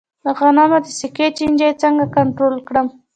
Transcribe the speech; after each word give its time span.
د 0.23 0.25
غنمو 0.37 0.77
د 0.85 0.87
ساقې 0.99 1.27
چینجی 1.37 1.71
څنګه 1.81 2.05
کنټرول 2.15 2.55
کړم؟ 2.67 2.87